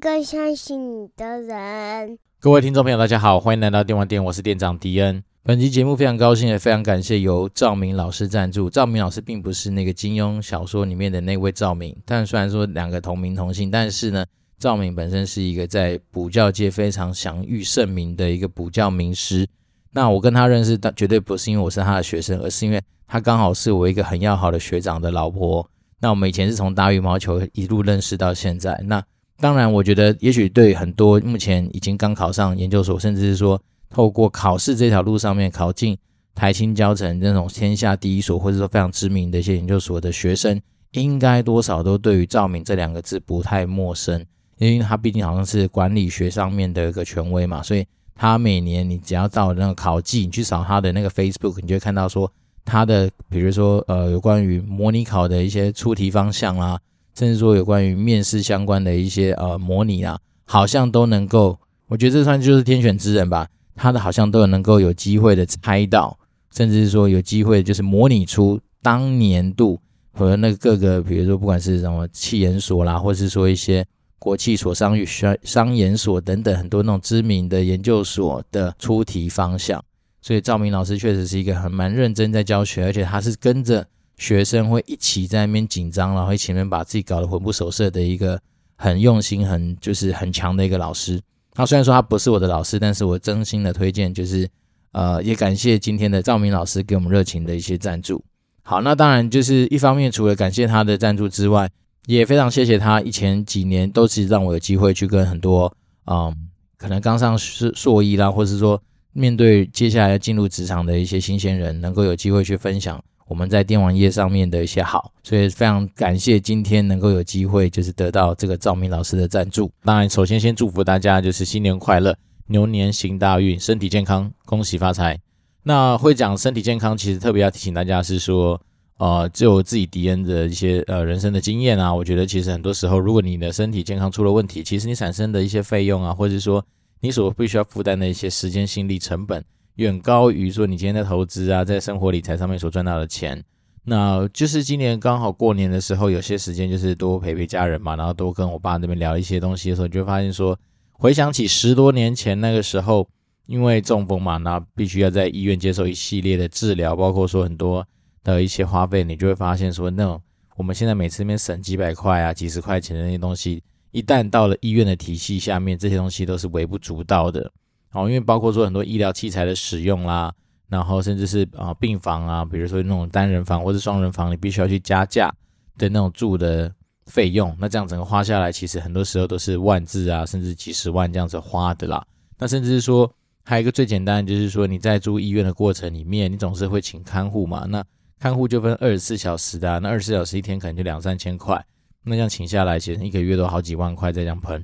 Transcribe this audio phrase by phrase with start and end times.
[0.00, 2.18] 天也需要一个相信你的人。
[2.40, 5.22] 各位听众朋友，大家好，欢迎来到电玩店，我是店长迪恩。
[5.42, 8.70] 本期节目非常高兴，也非常感谢由赵明老师赞助。
[8.70, 14.24] 赵明老师并不是那个金庸小说里面的那位赵明，但虽然说两个同名同姓，但是呢，
[14.58, 19.46] 赵明本身是一个在补教界非常享誉盛名的一个补教名师。
[19.92, 25.68] 那我跟他认识，但绝对不是因为我是他的学生，而是因为他刚好是我一个很要好的学长的老婆。
[26.00, 28.78] 那我们以前是从打羽毛球一路认识到现在。
[28.84, 29.02] 那
[29.40, 35.96] 当然，我觉得也许对很多目前已经刚考上研究所，甚至是说透过考试这条路上面考进
[36.34, 40.60] 台清交成那种天下第一所，或者说非常知名的一些研究所的学生，
[40.92, 44.24] 应该多少都对于赵明这两个字不太陌生，
[44.58, 47.86] 因为他毕竟好像是管理学上面的一个权威嘛，所以。
[48.20, 52.28] 他每年，你只要到那个考季，你去扫他的那个 Facebook，你就会看到说
[52.64, 56.76] 他的，比如说呃，有关于模拟考的一些出题方向啦，
[57.18, 63.48] 甚至说有关于面试相关的一些呃模拟啊，好像都能够，我觉得这算就是天选之人吧。
[63.74, 66.16] 他的好像都有能够有机会的猜到，
[66.54, 69.80] 甚至是说有机会就是模拟出当年度
[70.12, 73.84] 和那个各个，比如说不管是什么气研所啦，或是说一些。
[74.20, 79.82] 国际所、商与商商研所等等很多那种知名的研究所的出题方向，
[80.20, 83.86] 所以赵明老师确实是一个很蛮认真在教学，而且他是跟着
[84.18, 88.38] 学生会一起在那边紧张，然后一起面把自己搞得魂不守舍的一个
[88.76, 91.18] 很用心、很就是很强的一个老师。
[91.52, 94.46] 他虽然说他不是我的老师，但是我真心的推荐，就是
[94.92, 98.22] 呃也感谢今天的赵明老师给我们热情的一些赞助。
[98.62, 101.70] 好，那当然就是一方面除了感谢他的赞助之外。
[102.06, 105.70] 也非常谢谢他，以前几年都是让我有机会去跟很多，
[106.06, 106.34] 嗯，
[106.78, 119.70] 可能刚上硕硕一啦，或是说面对接下来要进入职场的一些新鲜人，能够有机会去分享我们在电玩业上面的一些好，所以非常感谢今天能够有机会，就是得到这个赵明老师的赞助。
[119.84, 122.16] 当然，首先先祝福大家就是新年快乐，
[122.46, 125.20] 牛年行大运，身体健康，恭喜发财。
[125.62, 128.60] 那会讲身体健康，其实特别要提醒大家是说。
[128.98, 136.60] 呃，就我自己敌人的一些呃人生的经验啊，我觉得其实很多时候，如果你的身体健康出了问题，其实你产生的一些费用啊，或者是说
[136.98, 139.44] 你所必须要负担的一些时间、心力成本，
[139.78, 143.42] 远高于说你今天的投资啊，在生活理财上面所赚到的钱。
[143.84, 150.58] 那就是今年刚好过年的时候，有些时间就是多陪陪家人嘛，然后多跟我爸那边聊一些东西的时候，你就会发现说，
[150.92, 153.08] 回想起十多年前那个时候，
[153.46, 157.86] 因为中风嘛，那必须要在医院接受一系列的治疗，包括说很多。
[158.24, 160.20] 的一些花费，你就会发现说，那种
[160.54, 167.50] 我们现在每次那边省几百块啊、几十块钱的那些东西，一旦到了医院的体系下面，这些东西都是微不足道的。
[167.92, 170.32] 哦，因为包括说很多医疗器材的使用啦，
[170.68, 175.32] 然后甚至是啊病房啊，比如说那种单人房或者双人房，你必须要去加价
[175.76, 176.72] 的那种住的
[177.06, 182.04] 费用，那这样整个花下来，其实很多时候都是万字啊，甚至几十万这样子花的啦。
[182.38, 183.10] 那甚至是说，
[183.44, 187.84] 还有一个最简单，就是说你在住医院的过程里面，你总是会请看护嘛，那。
[188.20, 191.64] 看护就分二十四小时的，那二十四小时一天可能就两三千块，
[192.02, 194.60] 那这样请下来，其实一个月都好几万块在这样喷。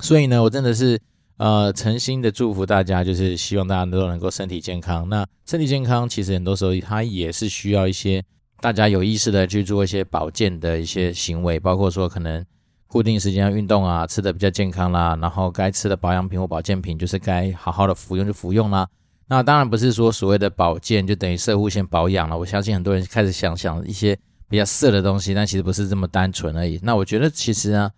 [0.00, 0.98] 所以呢，我真的是
[1.36, 5.08] 呃诚心的祝福大家，就是希望大家都能够身体健康。
[5.08, 8.22] 那身体健康其实很多时候它也是需要一些
[8.60, 12.44] 大家有意识的去做一些保健的一些行为，包括说可能
[12.86, 18.88] 固定时间要运动啊，吃的比较健康啦，然后该吃的保养品或保健品就是该好好的服用就服用啦。
[19.26, 22.38] 那当然不是说所谓的保健就等于摄护腺保养了。
[22.38, 24.16] 我相信很多人开始想想一些
[24.48, 26.78] 比较色的东西，但其实不是这么单纯而已。
[26.82, 27.90] 那我觉得其实呢，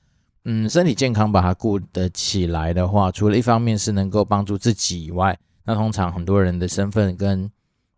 [0.48, 7.50] 嗯，身体健康把它顾得起来的话，除了一方面是能够帮助自己以外，那通常很多人的身份跟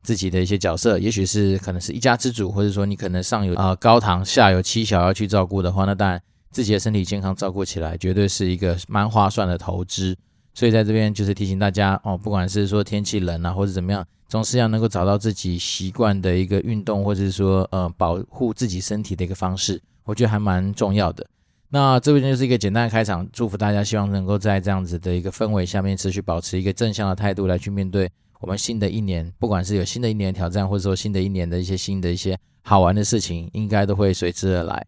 [0.03, 6.19] 自己的一些角色，也许是可能是一家之主，或者说你可能上有呃高堂，下有妻小要去照顾的话，那当然
[6.51, 10.17] 自己的身体健康照顾起来，绝对是一个蛮划算的投资。
[10.55, 21.27] 所以在这边就是提醒大家哦，不管是说天气冷啊，或者怎么样，总是要能够找到自己习惯的一个运动，或者是说呃保护自己身体的一个方式，我觉得还蛮重要的。
[21.71, 28.11] 那这边就是一个简单的开场，祝福大家，希望能够在这样子的一个氛围下面持续保持一个正向的态度来去面对
[28.41, 34.87] 我们新的一年，不管是有新的一年挑战，或者说新的一年的一些新的一些好玩的事情，应该都会随之而来。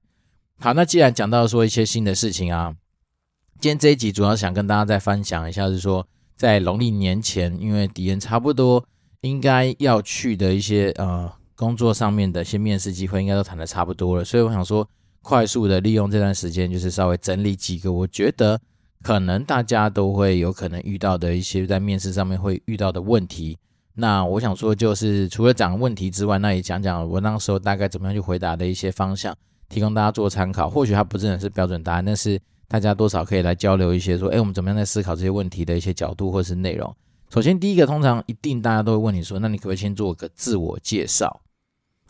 [0.59, 2.75] 好，那既然讲到说一些新的事情啊。
[3.61, 8.83] 今天这一集主要想跟大家再分享一下，是说在农历年前，因为敌人差不多
[9.21, 14.89] 应该要去的一些呃工作上面的一些面试机会，应该都谈的差不多了，所以我想说，
[15.23, 18.61] 快速的利用这段时间，就是稍微整理几个我觉得
[19.03, 23.59] 可能大家都会有可能遇到的一些在面试上面会遇到的问题。
[23.95, 29.37] 那我想说，就是除了讲问题之外，那也讲讲我那时候大概怎么样去回答的一些方向。
[29.69, 30.69] 提供大家做参考。
[30.69, 36.93] 或许它不真的是标准答案，但是大家多少可以来交流一些说，哎，我们怎么样在思考这些问题的一些角度或是内容。
[37.33, 41.41] 首先，第一个通常一定大家都会问你说，那你可不可以先做个自我介绍？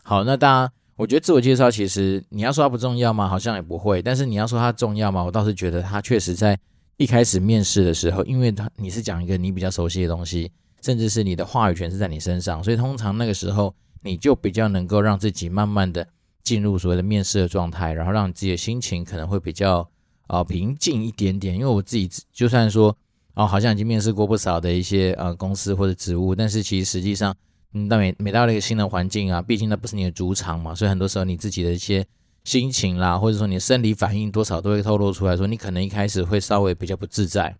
[0.01, 3.27] 好，那大家，我觉得自我介绍其实你要说它不重要吗？
[3.27, 4.03] 好像也不会。
[4.03, 5.23] 但是你要说它重要吗？
[5.23, 6.55] 我倒是觉得它确实在
[6.97, 10.51] 一开始面试的时候，因为它你是讲一个你比较熟悉的东西。
[10.83, 16.07] 甚至是你的话语权是在你身上，所以通常那个时候你就比较能够让自己慢慢的
[16.43, 19.87] 进入所谓的面试的状态，然后让你自己的心情可能会比较
[20.27, 21.55] 啊、平静一点点。
[21.55, 22.95] 因为我自己就算说
[23.33, 27.35] 哦，好像已经面试过不少的一些呃公司或者职务，但是其实实际上，
[27.73, 32.05] 嗯，但每每到了一个新的环境啊，毕竟那不是你的主场嘛，所以很多时候你自己的一些
[32.43, 37.55] 心情啦，或者说你的生理反应多少都会透露出来说，你可能一开始会稍微比较不自在。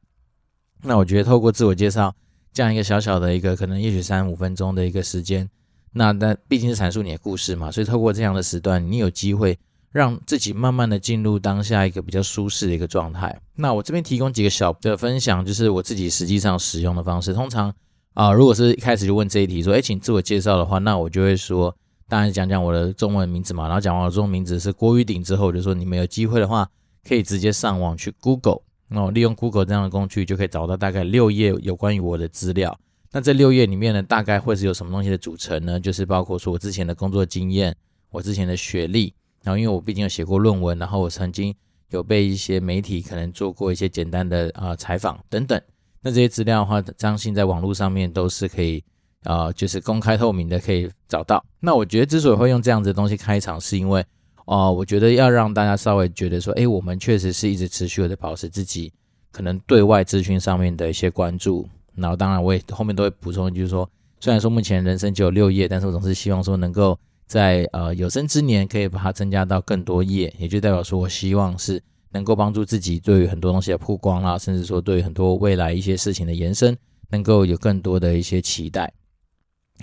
[0.84, 2.16] 那我觉得透过自我介绍。
[2.54, 5.50] 这样一个小小的一个可能，也许三五分钟的一个时间，
[5.94, 9.58] 那但毕竟是阐述你的故事嘛，所以透过这样的时段，你有机会
[9.90, 13.40] 让自己慢慢的进入当下一个比较舒适的一个状态。
[13.56, 17.34] 那我这边提供几个小的分享，就是我自己实际上使用的方式。
[17.34, 17.74] 通常
[18.14, 21.76] 啊、如果是一开始就问这一题说，哎，请自我介绍的话，那我就会说，
[22.10, 26.70] 当然讲讲我的中文名字嘛，然后讲完我的中文名字是郭玉鼎之后，我就说你们有机会的话，
[27.08, 28.62] 可以直接上网去 Google。
[28.90, 32.78] 那我利用 Google 这样的工具，就可以找到大概六页有关于我的资料。
[33.14, 35.80] 那这六页里面呢，大概会是有什么东西的组成呢？
[35.80, 37.74] 就是包括说我之前的工作经验，
[38.10, 39.14] 我之前的学历，
[39.44, 41.56] 然后因为我毕竟有写过论文，然后我曾经
[41.92, 45.62] 有被一些媒体可能做过一些简单的啊、采访等等。
[46.02, 48.84] 那这些资料的话，相信在网络上面都是可以
[49.24, 51.44] 啊、就是公开透明的，可以找到。
[51.60, 54.04] 那我觉得之所以会用这样子的东西开场，是因为。
[54.46, 58.92] 啊，我觉得要让大家稍微觉得说，诶，我们确实是一直持续的保持自己
[59.32, 61.70] 可能对外资讯上面的一些关注。
[61.96, 63.90] 然后，当然我也后面都会补充，就是说，
[64.20, 71.82] 虽然说目前人生只有六页，但是我总是希望说能够在呃有生之年可以把它增加到更多页，也就代表说我希望是
[72.12, 76.78] 能够帮助自己对于很多东西的曝光啦，甚至说对于很多未来一些事情的延伸，
[77.10, 78.94] 能够有更多的一些期待。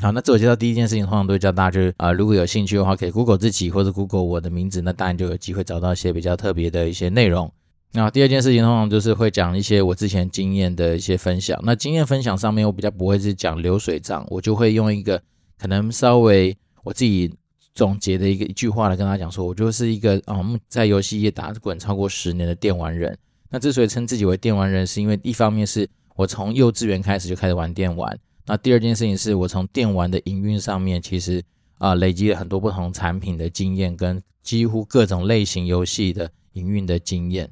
[0.01, 7.53] 好，那自我介绍第一件事情，通常都会教大家，就是啊，如果有兴趣的话，可以 Google 自己或者 Google 我的名字，那当然就有机会找到一些比较特别的一些内容。
[7.93, 11.59] 那第二件事情，通常就是会讲一些我之前经验的一些分享。
[11.65, 15.21] 那经验分享上面，我比较不会是讲流水账，我就会用一个
[15.59, 17.35] 可能稍微我自己
[17.79, 23.17] 总结的一个一句话来跟大家讲说，我就是一个嗯，在游戏业打滚超过十年的电玩人。
[23.51, 28.19] 那之所以称自己为电玩人，是因为一方面是我从幼稚园开始就开始玩电玩。
[28.47, 31.41] 那第二件事情是我从电玩的营运上面，其实
[31.79, 37.49] 啊、累积了很多不同产品的经验，跟几乎各种类型游戏的营运的经验。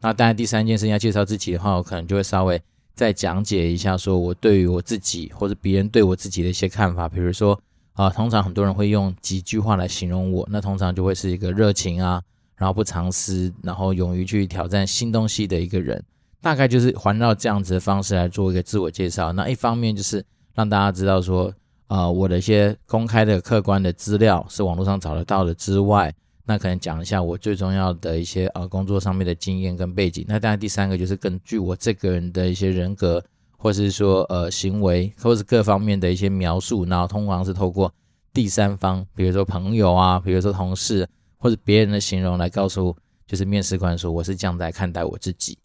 [0.00, 2.60] 那当然第三件事情要介绍自己的话，我可能就会稍微
[2.96, 7.08] 再讲解一下，说我对于我自己或者别人对我自己的一些看法。
[7.08, 7.56] 比如说
[8.00, 12.22] 啊、通常很多人会用几句话来形容我，那通常就会是一个热情啊，
[12.56, 16.02] 然后不藏私，然后勇于去挑战新东西的一个人。
[16.40, 19.34] 大概就是环绕这样子的方式来做一个自我介绍。
[19.34, 20.24] 那一方面就是
[20.54, 21.52] 让大家知道说，
[21.88, 26.10] 呃，我的一些公开的客观的资料是网络上找得到的之外，
[26.46, 30.24] 那可能讲一下我最重要的一些呃工作上面的经验跟背景。
[30.26, 33.22] 那当然第三个就是根据我这个人的一些人格，
[33.62, 37.92] 或是说呃行为，或是各方面的一些描述，然后通常是透过
[38.32, 45.58] 第三方，比如说朋友啊，比如说同事或者别人的形容来告诉就是面试官说我是这样来看待我自己。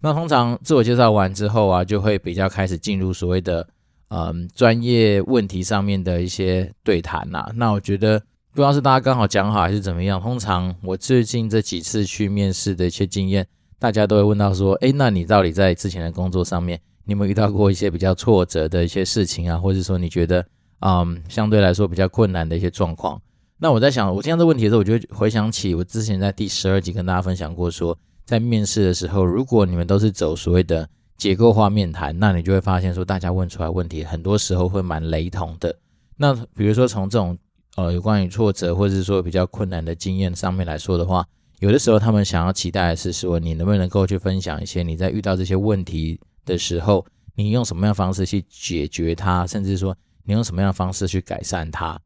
[0.00, 3.68] 那通常自我介绍完之后啊，就会比较开始进入所谓的
[4.08, 8.18] 嗯专业问题上面的一些对谈呐、那我觉得
[8.50, 10.20] 不知道是大家刚好讲好还是怎么样。
[10.20, 13.46] 通常我最近这几次去面试的一些经验，
[13.78, 19.58] 大家都会问到说，诶，那你到底在之前的工作上面，你有没有遇到过一些比较挫折的一些事情啊？
[19.58, 20.44] 或者说你觉得
[20.80, 23.20] 嗯相对来说比较困难的一些状况？
[23.58, 27.96] 那我在想，我听到这问题的时候，我就回想起我之前在第十二集跟大家分享过说。
[28.24, 35.74] 在面试的时候，如果你们都是走所谓的结构化面谈，那你就会发现说，大家问出来问题很多时候会蛮雷同的。
[36.16, 37.36] 那比如说从这种
[37.76, 41.26] 呃有关于挫折或者是说比较困难的经验上面来说的话，
[41.58, 52.00] 有的时候他们想要期待的是说，你能不能够去分享一些你在遇到这些问题的时候，你用什么样的方式去解决它，甚至说你用什么样的方式去改善它。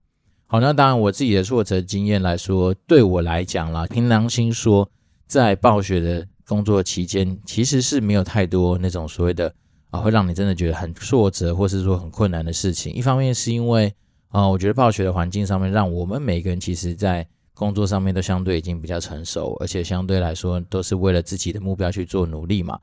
[0.47, 4.89] 好，那当然我自己的挫折经验来说，对我来讲啦，凭良心说。
[5.29, 9.53] 在暴雪的工作期间，其实是没有太多那种所谓的
[9.91, 12.95] 啊，会让你真的觉得很挫折，或是说很困难的事情。
[12.95, 13.93] 一方面是因为
[14.29, 22.79] 啊，我觉得暴雪的环境上面，让我们每个人其实在工作上面都相对已经比较成熟，而且相对来说都是为了自己的目标去做努力嘛。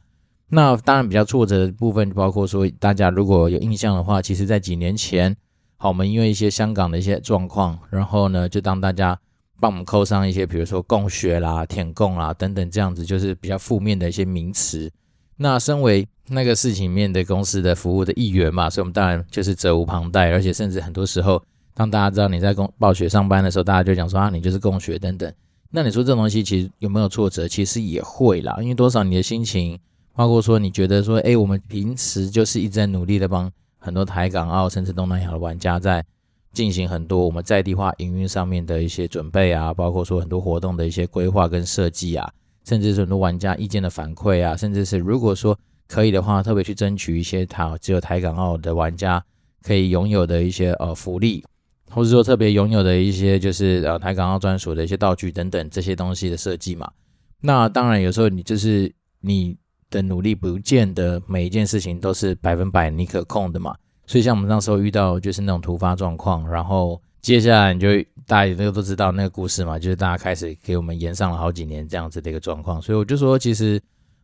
[0.53, 5.35] 那当然比较挫折的部分，包括说大家如果有印象的话，其实在几年前，
[5.77, 9.19] 好，我们因为一些香港的一些状况，然后呢，就当大家。
[9.59, 14.91] 帮我们扣上一些，比如说共学啦、舔共啦等等这样子，就是比较负面的一些名词。
[15.37, 21.41] 那身为那个事情面的公司的服务的一员嘛，所以我们当然就是责无旁贷，而且甚至很多时候，
[21.73, 25.31] 当大家知道你在共暴雪上班的时候，大家就讲说啊，你就是共学等等。
[25.69, 27.47] 那你说这东西其实有没有挫折？
[27.47, 29.79] 其实也会啦，因为多少你的心情，
[30.15, 36.05] 包括说你觉得说，哎，我们平时就是一直在努力的帮很多台港澳甚至东南亚的玩家在
[36.53, 42.31] 进行很多我们在地化营运上面的一些准备啊，包括说很多活动的一些规划跟设计啊，
[42.63, 49.23] 甚至是很多玩家意见的反馈啊，甚至是如果说可以的话，特别去争取一些台只有台港澳的玩家
[49.63, 51.43] 可以拥有的一些呃福利。
[51.89, 56.91] 或者说特别拥有的一些就是呃台港澳专属的一些道具等等这些东西的设计嘛，
[57.39, 59.55] 那当然有时候你就是你
[59.93, 63.75] 的努力不见得每一件事情都是百分百你可控的嘛，
[64.07, 67.87] 所以像我们那时候遇到就是那种突发状况，然后接下来你就
[68.25, 73.79] 大家也都都知道那个故事嘛，就是大家开始给我们延上了好几年这样子的一个状况，所以我就说其实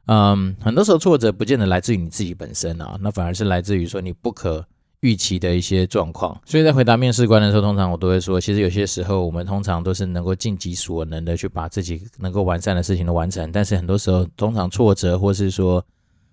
[0.07, 4.65] 嗯很多时候挫折不见得来自于你自己本身啊，那反而是来自于说你不可。
[5.01, 15.81] 预期的一些状况，所以在回答面试官的时候，通常我都会说，其实有些时候我们通常都是能够尽己所能的去把自己能够完善的事情都完成，但是很多时候，通常挫折或是说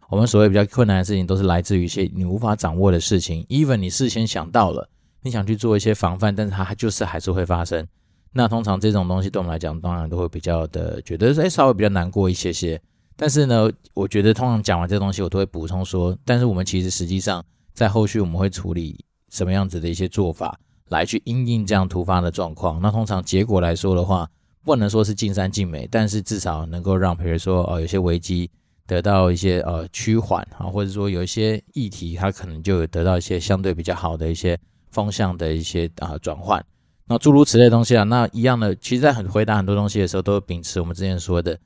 [0.09, 3.45] 我们所谓比较困难的事情，都是来自于一些你无法掌握的事情。
[3.45, 4.89] even 你事先想到了，
[5.23, 7.87] 你想去做一些防范，但是它就是还是会发生。
[8.33, 12.81] 那通常这种东西对我们来讲，当然都会比较的觉得哎稍微比较难过一些些。
[13.17, 17.45] 但是呢，我觉得通常讲完这东西，我都会补充说，但是我们其实实际上。
[17.77, 22.81] 在后续我们会处理什么样子的一些做法来去应应这样突发的状况？
[22.81, 24.27] 那通常结果来说的话，
[24.65, 28.51] 不能说是尽善尽美，但是至少能够让，比如说呃有些危机
[28.87, 34.59] 得到一些呃趋缓啊，或者说有一些议题它可能就有得到一些相对比较好的一些
[34.91, 36.65] 风向的一些啊转换。
[37.07, 41.59] 那诸如此类东西啊，那一样的，其实在很回答很多东西的时候，都秉持我们之前说的，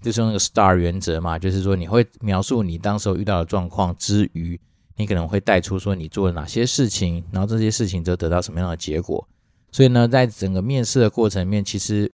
[0.00, 4.60] 就是那个 STAR 原则嘛，就是说你会描述你当时候遇到的状况之余。
[4.96, 9.26] 你可能会带出说你做了哪些事情，然后这些事情就得到什么样的结果。
[9.70, 12.10] 所以呢，在整个面试的过程里面，其实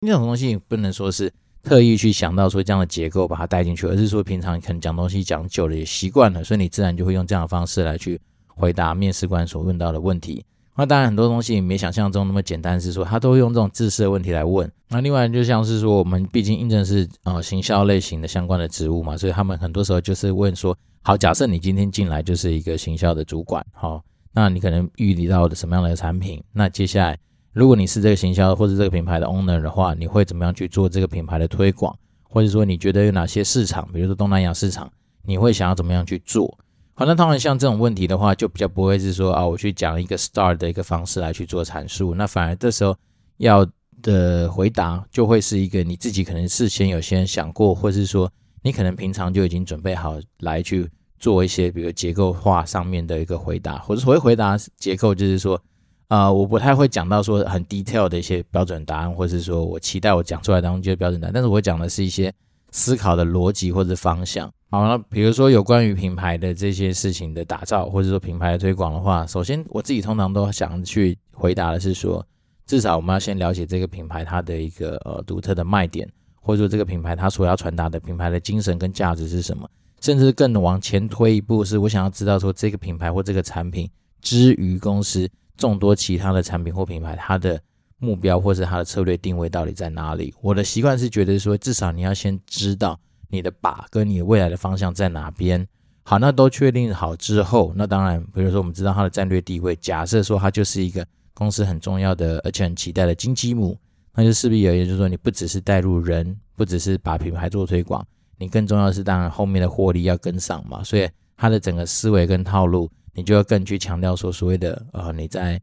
[0.00, 1.30] 那种东西不能说是
[1.62, 10.42] 特意去想到说这样的结构把它带进去，而是说平常可能讲东西讲久了也习惯了，所以你自然就会用这样的方式来去回答面试官所问到的问题。
[10.74, 14.72] 那当然很多东西没想象中那么简单，是说他都会用这种制式的问题来问。
[14.88, 20.74] 那另外就像是说我们毕竟应征是呃行销类型的相关的职务嘛，所以他们很多时候就是问说。
[21.04, 24.00] 好，假设你今天进来就是一个行销的主管，好，
[24.32, 26.40] 那你可能遇到的什么样的产品？
[26.52, 27.18] 那接下来，
[27.52, 31.92] 如果你是这个行销或者这个品牌的 owner 的话，你会怎么样去做这个品牌的推广？
[32.22, 34.88] 或者说你觉得有哪些市场，比如说东南亚市场，
[35.24, 36.56] 你会想要怎么样去做？
[36.94, 42.96] 好，那当然像这种问题的话，就比较不会是说啊，我去讲一个 star 的一个方式来去做阐述，那反而这时候
[43.38, 43.66] 要
[44.02, 48.30] 的回答就会是一个你自己可能事先有先想过，或是说。
[48.62, 50.88] 你可能平常就已经准备好来去
[51.18, 55.60] 做一些，比如结构化上面的一个回答，或者所谓回答结构，就是说，
[56.08, 62.32] 啊、我不太会讲到说很 detail 的一些标准答案，或者是说我期待我讲出来当中就是标准答案，但是我讲的是一些
[62.70, 64.52] 思考的逻辑或者方向。
[64.70, 72.26] 好，那比如说有关于品牌的这些事情的打造，或者说品牌的推广的话，首先我自己通常都想去回答的是说，
[72.66, 76.08] 至少我们要先了解这个品牌它的一个呃独特的卖点。
[76.44, 79.66] 或者说这个品牌它所要传达的品牌的精神跟价值是什么？
[80.00, 83.88] 甚至更往前推一步，是我想要知道说这个品牌或这个产品
[84.20, 87.60] 之于公司众多其他的产品或品牌，它的
[87.98, 90.34] 目标或是它的策略定位到底在哪里？
[90.42, 95.64] 我的习惯是觉得说，至少你要先知道你的靶跟你未来的方向在哪边。
[96.02, 103.78] 好，那都确定好之后，那当然，比如说我们知道它的战略地位，假设说它就是一个公司很重要的而且很期待的金鸡母。
[104.14, 108.06] 那就势必有，也就是说，你不只是带入人，不只是把品牌做推广，
[108.38, 110.84] 你更重要的是，当然后面的获利要跟上嘛。
[110.84, 115.60] 所以它的整个思维跟套路，你就要更去强调说，所谓的呃，你在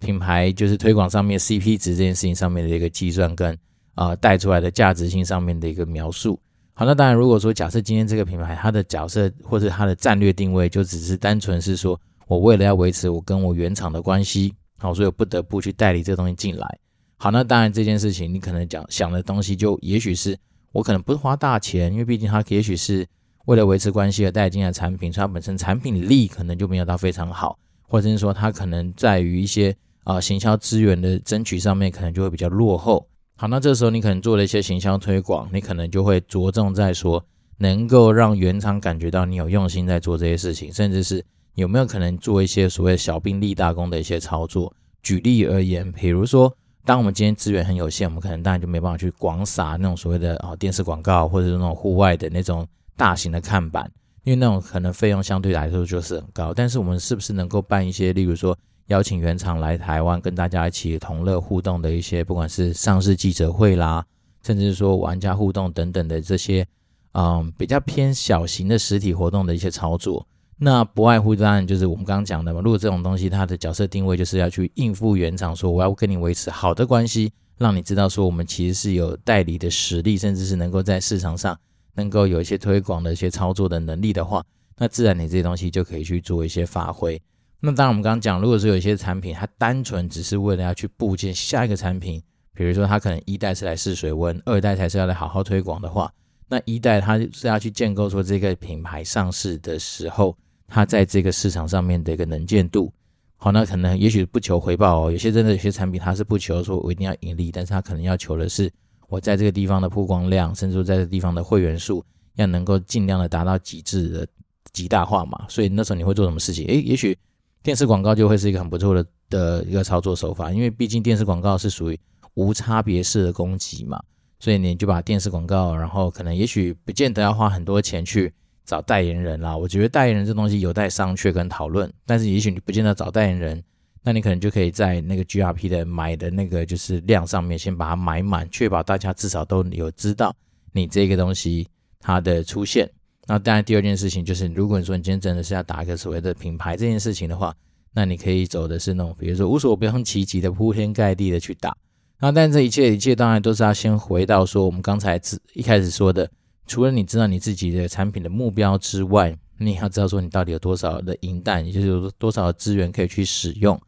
[0.00, 3.56] 品牌就是推广上面 CP 值这件事情上面的一个计算跟
[3.94, 6.38] 呃带出来的价值性上面的一个描述。
[6.74, 16.78] 好，那当然如果说假设今天这个品牌它的角色或者它的战略定位就只是单纯是说我为了要维持我跟我原厂的关系，好，所以我不得不去代理这个东西进来。
[17.24, 20.36] 好，那当然这件事情你可能讲想的东西，就也许是
[20.72, 23.06] 我可能不是花大钱，因为毕竟它也许是
[23.46, 33.08] 为了维持关系而带进来的产品，所以它本身产品力可能就没有到非常好，或者是说它可能在于一些啊、行销资源的争取上面可能就会比较落后。
[33.36, 37.24] 好，那这时候你可能做了一些行销推广，你可能就会着重在说
[37.56, 44.70] 能够让原厂感觉到你有用心在做这些事情，甚至是有没有可能做一些所谓小兵立大功的一些操作。
[45.02, 46.54] 举例而言，比如说。
[46.84, 53.90] 当我们今天资源很有限，我们可能当然就没办法去广撒那种所谓的啊电视广告，或者是那种户外的那种大型的看板，
[54.22, 56.52] 因为那种可能费用相对来说就是很高。
[56.52, 58.56] 但是我们是不是能够办一些，例如说
[58.88, 64.04] 邀请原厂来台湾跟大家一起同乐互动的一些，不管是上市记者会啦，
[64.42, 66.66] 甚至是说玩家互动等等的这些，
[67.12, 70.26] 嗯，比较偏小型的实体活动的一些操作。
[70.56, 72.60] 那不外乎当然就是我们刚刚讲的嘛。
[72.60, 81.58] 如果这种东西它的角色定位就是要去应付原厂，说我要跟你维持好的关系，让你知道说我们其实是有代理的实力，甚至是能够在市场上
[81.94, 84.44] 能够有一些推广的一些操作的能力的话，
[84.78, 87.20] 那自然你这些东西就可以去做一些发挥。
[87.60, 92.22] 那当然我们刚刚讲，如果说有一些产品它单纯只是为了要去部件下一个产品，
[92.54, 96.12] 比如说它可能一代是来试水温，二代才是要来好好推广的话，
[96.48, 100.36] 那一代它是要去建构说这个品牌上市的时候。
[100.66, 102.90] 它在这个市场上面的一个能见度，
[103.36, 105.12] 好，那可能也许不求回报哦。
[105.12, 108.72] 有些真的有些产品，它是不求说我一定要盈利，但是它可能要求的是
[109.06, 112.02] 我在这个地方的曝光量，甚至说在这地方的会员数，
[112.36, 114.26] 要能够尽量的达到极致的
[114.72, 115.44] 极大化嘛。
[115.48, 116.66] 所以那时候你会做什么事情？
[116.66, 117.16] 诶，也许
[117.62, 122.00] 电视广告就会是一个很不错的的一个操作手法，因为毕竟电视广告是属于
[122.32, 124.02] 无差别式的攻击嘛，
[124.44, 128.30] 所以你就把电视广告，然后可能也许不见得要花很多钱去。
[128.66, 131.90] 找代言人啦，我觉得代言人这东西有待商榷跟讨论。
[132.04, 133.62] 但是也许你不见得找代言人，
[134.02, 140.34] 那你可能就可以在那个 GRP 的买的那个就是量上面先把它买满，确保大家至少都有知道
[140.72, 141.66] 你这个东西
[141.98, 142.86] 它的出现。
[143.26, 147.54] 那当然第二件事情就是，如果你说你今天真的是要打一个所谓的品牌这件事情的话，
[147.94, 151.74] 那你可以走的是那种比如说无所不用其极的铺天盖地的去打。
[152.20, 155.20] 那但这一切一切当然都是要先回到说我们刚才
[155.52, 156.30] 一开始说的。
[156.66, 163.78] 除了你知道你自己的产品的目标之外，你也要知道说你到底有多少的银弹，也就是有多少的资源可以去使用。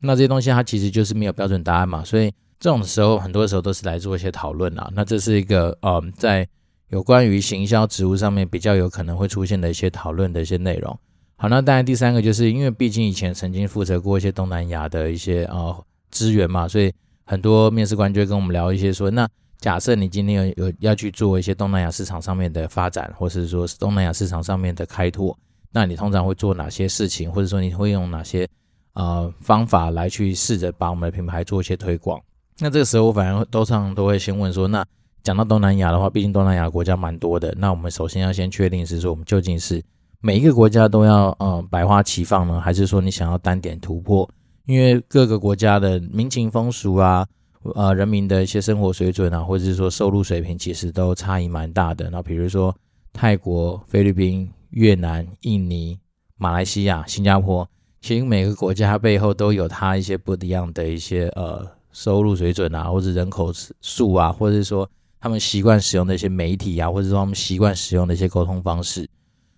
[0.00, 4.90] 那这些东西它其实就是没有标准答案嘛，所以这种时候很多时候都是来做一些讨论啊。
[4.92, 6.44] 那这是一个嗯，在
[6.88, 10.98] 有关于行销职务上面比较有可能会出现的一些讨论的一些内容。
[11.36, 15.76] 好，那当然第三个就是因为毕竟以前曾经负责过一些东南亚的一些啊
[16.10, 16.92] 资源嘛，所以
[17.26, 19.28] 很多面试官就会跟我们聊一些说那。
[19.58, 25.36] 假设你今天有有要去做一些东南亚市场上面的发展，或是说东南亚市场上面的开拓，
[25.72, 28.46] 那你通常会做哪些事情，或者说你会用哪些
[28.92, 32.20] 呃方法来去试着把我们的品牌做一些推广？
[32.58, 34.84] 那这个时候我反而都常都会先问说，那
[35.22, 39.82] 讲到东南亚的话，毕竟东南亚国家蛮多的，那我们首先要先确定是说我们究竟是
[40.20, 44.28] 每一个国家都要呃百花齐放呢，还是说你想要单点突破？
[44.66, 47.26] 因为各个国家的民情风俗啊。
[47.74, 52.08] 呃，人民的一些生活水准啊，或者是说收入水平，其实都差异蛮大的。
[52.10, 52.72] 那比如说
[53.12, 55.98] 泰国、菲律宾、越南、印尼、
[56.36, 57.68] 马来西亚、新加坡，
[58.00, 69.08] 其实每个国家背后都有它一些不一样的一些呃收入水准啊，或者人口数啊，或者是说他们习惯使用的一些媒体啊，或者说他们习惯使用的一些沟通方式，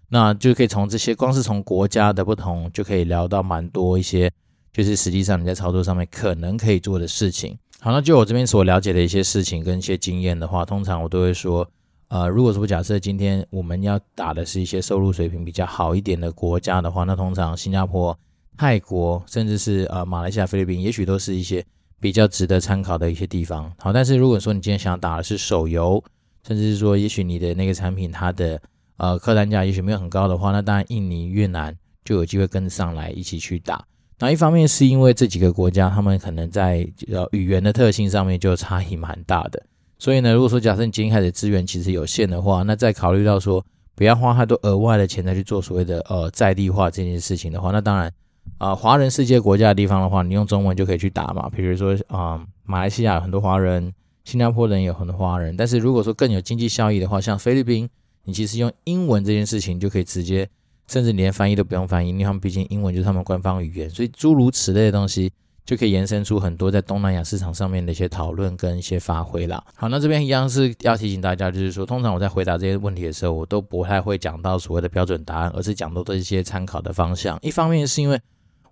[0.08, 4.32] 那就可以从这些，光是从国家的不同，就可以聊到蛮多一些，
[4.78, 7.58] 就是实际上你在操作上面可能可以做的事情。
[7.80, 11.68] 好，那就我这边所了解的一些事情跟一些经验的话，通常我都会说，
[12.06, 18.16] 呃，如果说假设今天我们要打的是一些收入水平比较好一点的国家的话，那通常新加坡、
[18.56, 21.66] 泰国，甚至是呃马来西亚、菲律宾，也许都是一些
[21.98, 23.72] 比较值得参考的一些地方。
[23.78, 26.00] 好，但是如果说你今天想打的是手游，
[26.46, 28.62] 甚至是说也许你的那个产品它的
[28.98, 33.84] 呃客单价也许没有很高的话，那当然印尼、越南就有机会跟上来一起去打。
[34.20, 39.62] 那一方面是因为这几个国家，他们可能在呃语言的特性上面就差异蛮大的，
[39.96, 48.12] 所以呢，如果说假设你今天开始资源其实有限的话，那再考虑到说不要花太多额外的钱再去做所谓的呃在地化这件事情的话，那当然
[48.58, 53.92] 啊，华人世界国家的地方的话，你用中文就可以去打嘛，比如说啊、马来西亚有很多华人，
[54.24, 57.88] 新加坡人有很多华人，但是如果说更有经济效益的话，像菲律宾，
[58.24, 60.48] 你其实用英文这件事情就可以直接。
[60.88, 65.30] 甚至连翻译都不用翻译，因为他们毕竟英文就是他们官方语言，所以诸如此类的东西
[65.66, 69.62] 就可以延伸出很多在东南亚市场上面的一些讨论跟一些发挥啦。
[69.74, 77.38] 好，那这边一样是要提醒大家，就是说，通常我在回答这些问题的时候，我都不太会讲到所谓的标准答案，而是讲到的一些参考的方向。
[77.42, 78.18] 一方面是因为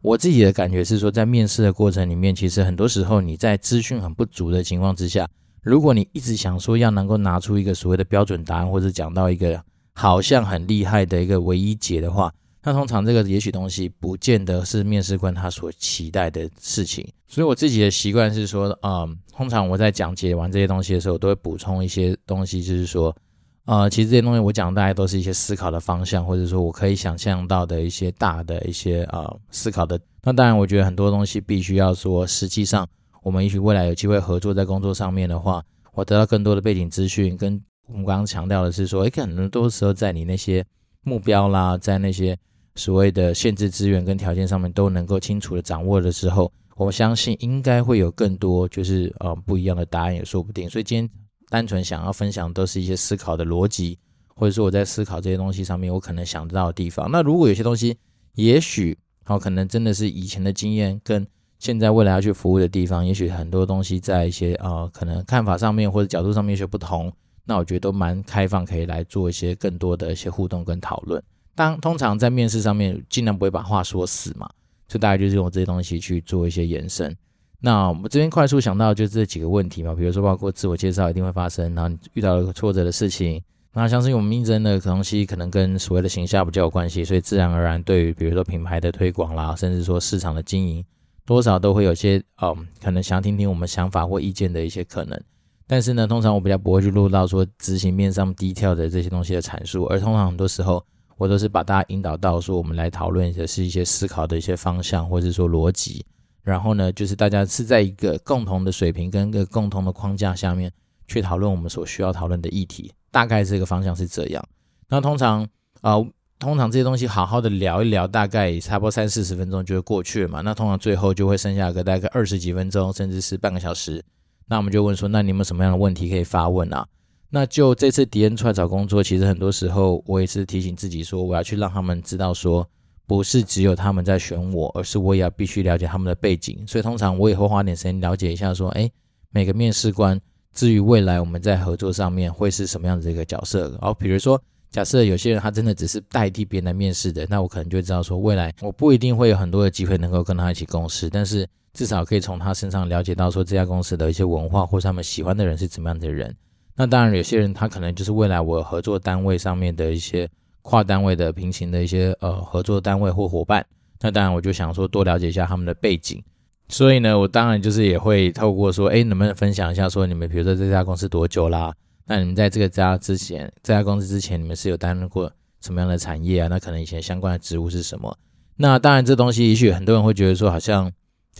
[0.00, 5.28] 我自己的感觉是说，在面试的过程里面，其实很多时候你在资讯很不足的情况之下，
[5.60, 9.62] 如果你一直想说要能够拿出一个所谓的标准答案，或者讲到一个。
[9.98, 12.30] 好像很厉害的一个唯一解的话，
[12.62, 17.08] 那通常这个也许东西不见得是面试官他所期待的事情。
[17.26, 23.16] 所以我自己的习惯是说，嗯，通常我在讲解完这些东西的时候，我都会补充一些东西，就是说，
[23.64, 29.98] 呃，其实这些东西我讲大概都是一些思考的方向，或者说我可以想象到的一些大的一些呃思考的。
[30.22, 32.86] 那当然，我觉得很多东西必须要说，实际上
[33.22, 40.64] 我们也许未来有机会合作在工作上面的话，我得到更多的背景资讯，跟我们刚刚强调的是说，诶，很多时候在你那些
[41.02, 42.36] 目标啦，在那些
[42.74, 50.68] 所谓的限制资源跟条件上面都能够清楚的掌握的时候，我相信应该会有更多就是呃不一样的答案也说不定。
[50.68, 51.10] 所以今天
[51.48, 53.98] 单纯想要分享都是一些思考的逻辑，
[54.34, 57.08] 或者说我在思考这些东西上面我可能想得到的地方。
[57.10, 57.96] 那如果有些东西，
[58.34, 61.26] 也许好，可能真的是以前的经验跟。
[61.58, 67.10] 现在未来要去服务的地方，也许很多东西在一些呃可能看法上面或者角度上面有些不同，
[67.46, 71.22] 那我觉得都蛮开放，可以来做一些更多的一些互动跟讨论。
[71.54, 74.46] 当通常在面试上面尽量不会把话说死嘛，
[74.88, 77.16] 所以大概就是用这些东西去做一些延伸。
[77.60, 90.84] 那我们这边快速想到就这几个问题嘛，比如说包括自我介绍一定会发生，然后遇到了挫折的事情，那像是我们应征的东西可能跟所谓的形象比较有关系，所以自然而然对于比如说品牌的推广啦，甚至说市场的经营。
[91.24, 95.20] 多少都会有些，嗯，可能想听听我们想法或意见的一些可能，
[95.66, 100.84] 但是呢，通常我比较不会去录到说执行面上低调的这些东西的阐述，而通常很多时候
[101.16, 106.04] 我都是把大家引导到说，我们来讨论的是一些思考的一些方向，或者说逻辑，
[106.42, 110.70] 然后呢，就是大家是在一个共同的水平跟一个共同的框架下面
[111.08, 114.44] 去讨论我们所需要讨论的议题，大概这个方向是这样。
[114.88, 115.46] 那通常
[115.80, 115.96] 啊。
[116.38, 120.42] 通常这些东西好好的聊一聊，大概差不多三四十分钟就会过去了嘛。
[120.42, 124.04] 那通常最后就会剩下个大概二十几分钟，甚至是半个小时。
[124.48, 126.86] 那我们就问说，那你们什么样的问题可以发问啊？
[127.30, 132.68] 那就这次迪恩出来找工作，其实很多时候我也是提醒自己说，我要去让他们知道说，
[133.06, 136.64] 不是只有他们在选我，而是我也要必须了解他们的背景。
[136.66, 138.90] 所以通常我也会花点时间了解一下说，诶，
[139.30, 140.20] 每个面试官
[140.52, 143.70] 至于未来我们在合作上面会是什么样子的一个角色。
[143.70, 144.40] 然后比如说。
[144.76, 156.36] 假设有些人他真的只是代替别人来面试的，那我可能就知道说，未来我不一定会有很多的机会能够跟他一起共事，但是至少可以从他身上了解到说，这家公司的一些文化或是他们喜欢的人是怎么样的人。
[156.74, 160.28] 那当然，有些人他可能就是未来我合作单位上面的一些
[160.60, 163.64] 跨单位的平行的一些呃合作单位或伙伴。
[164.02, 166.22] 那当然，我就想说多了解一下他们的背景。
[166.68, 171.72] 所以呢，我当然就是也会透过说，哎，能不能分享一下说，你们比如说这家公司多久啦？
[172.08, 176.46] 那你们在这个家之前，这家公司之前，你们是有担任过什么样的产业啊？
[176.48, 178.16] 那可能以前相关的职务是什么？
[178.56, 180.90] 那当然，这东西也许很多人会觉得说好像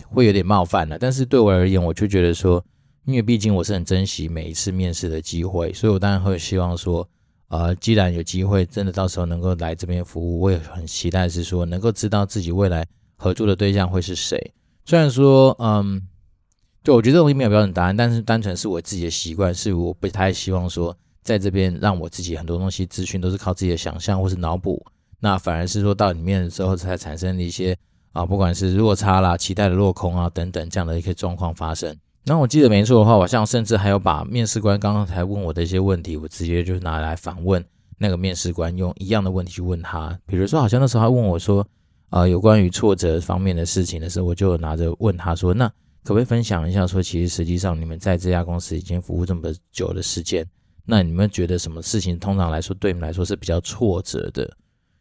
[0.09, 2.61] 会有点冒犯了，但是对我而言，我就觉得说，
[3.05, 7.07] 因为毕竟我是很珍惜每一次面试的机会，所以我当然会希望说，
[7.47, 14.53] 呃，既然有机会真的到时候能够来这边服务，我也很期待是说能够知道自己未来合作的对象会是谁。
[14.83, 16.01] 虽然说，嗯。
[16.87, 24.81] 就，我觉得这东西没有标准答案，但是单纯是我自己的习惯，是我不太希望说在这边让我自己很多东西资讯都是靠自己的想象或是脑补，
[25.19, 27.77] 那反而是说到里面的时候才产生了一些
[28.13, 31.93] 啊，不管是落差啦、期待的落空啊等等这样的一些状况发生。
[32.23, 37.61] 那我记得没错的话，我像甚至还有把面试官刚刚才问我的一些问题，我直接就拿来反问
[37.97, 40.17] 那个面试官，用一样的问题去问他。
[40.25, 41.67] 比如说，好像那时候他问我说，
[42.11, 45.69] 呃，有关于挫折方面的事情的时候，我就拿着问他说，那。
[46.07, 50.47] 可不可以分享一下，说其实实际上你们在这家公司已经服务这么久的时间，
[50.85, 54.49] 那你们觉得什么事情通常来说对你们来说是比较挫折的？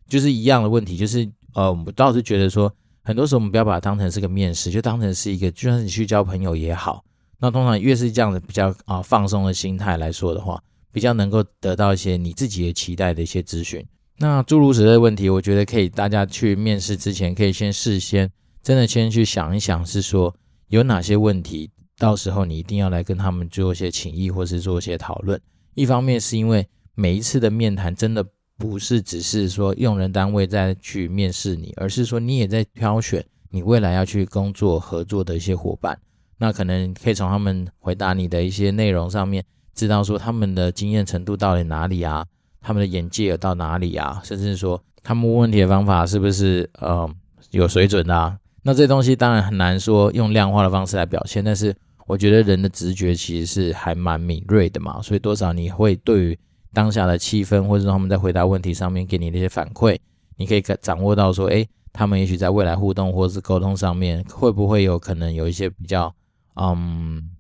[0.09, 2.69] 就是一样的问题，就是呃，我倒是觉得说，
[3.05, 7.05] 很多时候我们不要把它当成是个面试，就当成是一个，就算是你去交朋友也好。
[7.39, 13.87] 那通常越是这样的比较啊放松的心态来说的话，比较能够得到一些你自己的期待的一些资讯。
[14.19, 18.29] 那诸如此类问题，我觉得可以大家去面试之前，可以先事先
[18.61, 20.35] 真的先去想一想，是说。
[20.69, 21.71] 有哪些问题？
[21.99, 25.41] 到时候你一定要来跟他们做一些请益，或是做一些讨论。
[25.75, 28.27] 一方面是因为每一次的面谈真的
[28.59, 35.99] 不是只是说用人单位在去面试你，而是说你也在挑选你未来要去工作合作的一些伙伴。
[36.39, 39.43] 那可能可以从他们回答你的一些内容上面，
[39.75, 42.27] 知道说他们的经验程度到底哪里啊，
[42.61, 47.09] 他们的眼界有到哪里啊，甚至说他们问问题的方法是不是呃
[47.53, 48.39] 有水准的啊。
[48.67, 51.73] 那这东西当然很难说用量化的方式来表现，但是
[52.09, 56.37] 我觉得人的直觉其实是还蛮敏锐的嘛，所以多少你会对于
[56.73, 59.97] 当下的气氛，或者说他们在回答问题上面给你的一些反馈，
[60.37, 66.13] 你可以掌握到说，诶，他们也许在未来互动或者是沟通上面，会不会有可能有一些比较，
[66.57, 67.31] 嗯，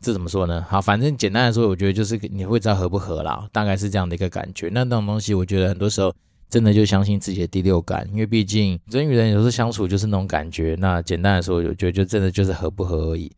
[0.00, 0.66] 这怎么说呢？
[0.68, 4.68] 好，反正简单来说，我觉得就是你会知道合不合啦，大概是这样的一个感觉。
[4.72, 6.12] 那那种东西，我觉得很多时候。
[6.52, 10.76] 真的就相信自己的第六感，因为毕竟人与人有时候相处就是那种感觉。
[10.78, 13.32] 那简单来说，我觉得就真的就是合不合而已。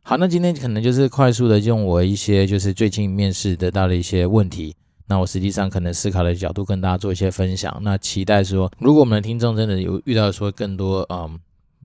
[0.00, 4.74] 好，那今天可能就是快速的用我一些就是最近面试得到的一些问题，
[5.06, 7.78] 那我实际上可能思考的角度跟大家做一些分享。
[7.82, 11.38] 那期待说，如果我们的听众真的有遇到说更多嗯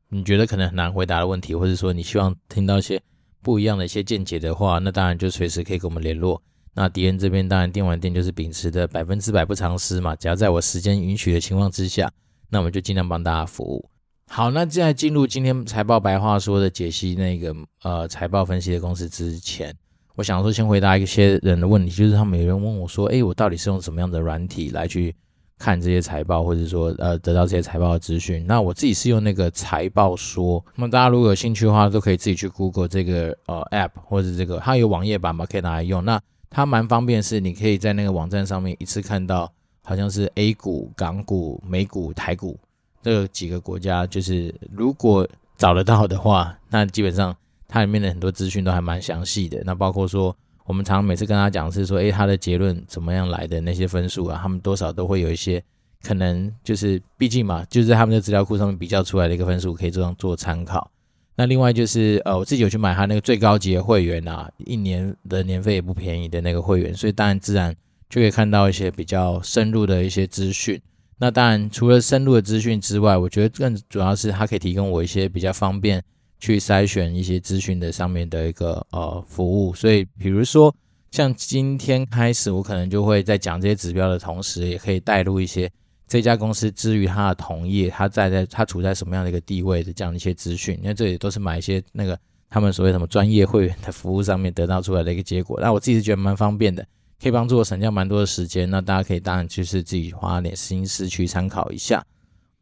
[0.08, 3.02] 你觉得可能很难回答的问题，或者说你希望听到一些
[3.42, 6.42] 不一样的一些见解的话，那当然就随时可以跟我们联络。
[6.80, 12.10] 那迪恩这边当然电玩店就是秉持的百分之百不藏私嘛，只要在我时间允许的情况之下，
[12.48, 13.90] 那我们就尽量帮大家服务。
[14.30, 19.76] 好，那在进入今天财报白话说的解析那个呃财报分析的公司之前，
[20.16, 25.14] 我想说先回答一些人的问题，就是他们有人问我说，诶，我到底是用什么样的软体来去
[25.58, 28.46] 看这些财报，或者说呃得到这些财报的资讯。
[28.48, 30.64] 那我自己是用那个财报说。
[30.78, 36.06] 那么大家如果有兴趣的话，都可以自己去 Google 这个呃 App 或者这个它有网页版嘛，可以拿来用。
[36.06, 39.52] 那它蛮方便，是你可以在那个网站上面一次看到，
[39.84, 42.60] 好像是 A 股、港股、美股、台股
[43.02, 47.36] 这几个国家，就是如果找得到的话，那基本上
[47.68, 49.62] 它里面的很多资讯都还蛮详细的。
[49.66, 50.36] 那包括说。
[50.66, 55.60] 我们常每次跟他讲是说，诶，他的结论怎么样来的那些分数啊，他们多少都会有一些
[56.04, 60.92] 可能，就是毕竟嘛，就是在他们的资料库上面比较出来的一个分数，可以这样做参考。
[61.40, 67.74] 那另外就是，呃，我自己有去买他那个最高级的会员啊，一年的年费也不便宜的那个会员，所以当然自然
[68.10, 70.78] 就可以看到一些比较深入的一些资讯。
[71.18, 76.04] 那当然除了深入的资讯之外，我觉得更主要是它可以提供我一些比较方便。
[76.42, 80.74] 去筛选一些资讯的上面的一个呃服务，所以比如说
[81.12, 85.70] 像今天开始，我可能就会在讲这些指标的同时，也可以带入一些
[86.10, 92.20] 这家公司之于它的同业，它在在它处在什么样的一个地位的这样的一些资讯，因为这里都是买一些那个
[92.50, 95.60] 他们所谓什么专业会员的服务上面得到出来的一个结果。
[95.62, 96.86] 那我自己是觉得蛮方便的，
[97.22, 98.70] 可以帮助我省掉蛮多的时间。
[98.70, 102.04] 那大家可以当然就是自己花点心思去参考一下。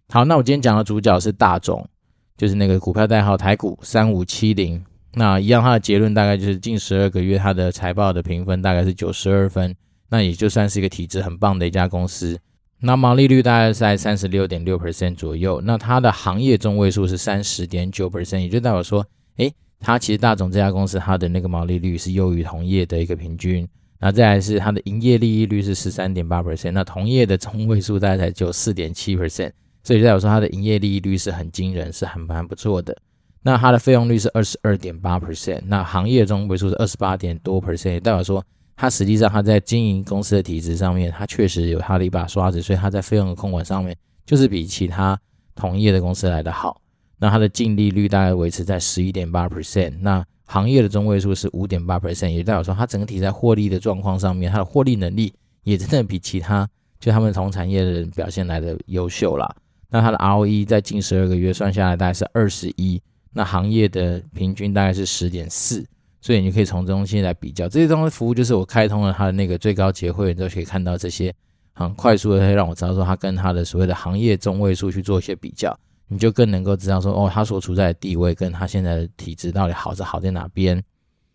[0.09, 1.87] 好，那我今天讲的主角是大众。
[2.37, 9.75] 就是那个股票代号台股三五七零，那一样，它的结论大概就是近十二个月它的财报的评分大概是九十二分，
[10.09, 12.37] 那也就算是一个体质很棒的一家公司。
[12.79, 19.05] 那毛利率大概是在三十六点六 percent 左右，那它的行业中位数是三十点九 percent，也就代表说，
[19.37, 23.67] 诶，它其实大众这家公司它的那个毛利率是优于同业的一个平均。
[23.99, 29.51] 那再来是它的营业利益率是十三点八 percent，那同业的中位数大概才就四点七 percent。
[29.83, 32.95] 所以代表说它的营业利益率是很惊人，是很蛮不错的。
[33.41, 38.43] 那它的费用率是二十二点八 percent，那行业中位数是二十八点多 percent，也代表说
[38.77, 45.19] 它实际上它在经营公司的体质上面，它确实有它的一把刷子，所以它在费用的控管上面就是比其他
[45.55, 46.79] 同业的公司来的好。
[47.17, 59.55] 那它的净利率大概维持在十一点八 percent，那行业的中位数是五点八 percent，也代表说它整体在获利的状况上面，它的获利能力也真的比其他就他们同产业的人表现来的优秀啦。
[59.89, 63.01] 那它的 ROE 在近十二个月算下来大概是二十一，
[63.33, 65.83] 那行业的平均大概是十点四，
[66.27, 71.33] 所以你可以从中心来比较这些东西服务，就是我开通了它的那个最高级会员之后，可以看到这些
[71.71, 75.73] 很快速的，可以让我知道说它跟它的所谓的行业中位数去做一些比较，
[76.09, 80.83] 你就更能够知道说哦，它所处在的地位跟它现在的体质到底好是好在哪边。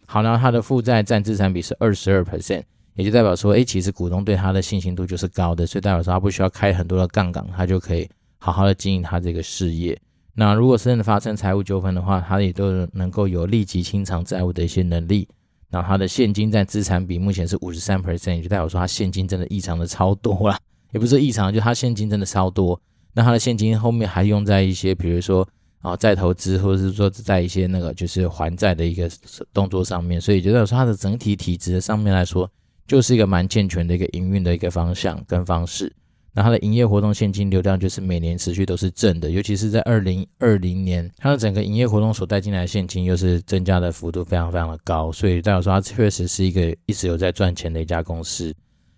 [0.04, 8.06] 好，然后它的负债占资产比是二十二 percent，也就代表说，哎，其实股东对他的信心度就是高的，所以代表说他不需要开很多的杠杆，他就可以。
[8.36, 9.98] 好好的经营他这个事业，
[10.34, 15.28] 那如果真的发生财务纠纷的话，他也都能够有立即清偿债务的一些能力。
[15.70, 20.58] 那他的现金占资产比目前是五十三 percent，也就代表说他现金真的异常的超多啦，
[20.92, 22.80] 也不是异常，就他现金真的超多。
[23.14, 25.46] 那他的现金后面还用在一些，比如说
[25.80, 29.10] 啊再投资，或者是说在一些那个就是还债的一个
[29.52, 32.50] 动作上面，所以就代表说他的整体体质上面来说，
[32.86, 35.90] 就是一个蛮健全的一个营运的一个方向跟方式。
[36.34, 48.54] 那它的营业活动现金流量就是每年持续都是正的，尤其是在二零二零年，它的整个营业活动所带进来的现金又是增加的幅度非常非常的高，所以代表说它确实是一个一直有在赚钱的一家公司。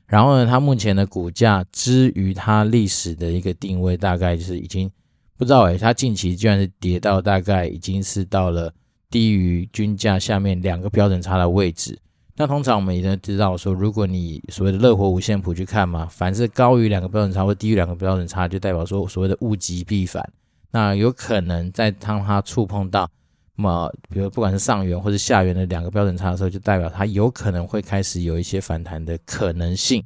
[0.07, 4.89] 然后呢，它目前的股价之于它历史的一个定位，大概就是已经
[5.37, 8.73] 不知道诶，它近期居然是跌到大概已经是到了
[9.11, 11.99] 低于均价下面两个标准差的位置。
[12.37, 20.29] 那通常我们也都知道说，如果你所谓的乐活五线谱去看嘛，凡是高于两个标准差或低于两个标准差，就代表说所谓的物极必反。
[20.73, 23.09] 那有可能在当它触碰到，
[23.55, 30.03] 么，比如不管是上缘或者下缘的两个标准差的时候，就代表它有可能会开始有一些反弹的可能性。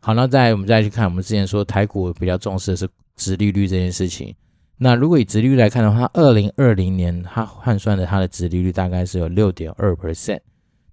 [0.00, 4.34] 好，那再我们再去看，我们之前说台股比较重视的是殖利率这件事情。
[4.76, 10.40] 那如果以殖利率来看的话，二零二零年它换算的它的殖利率大概是有六点二 percent。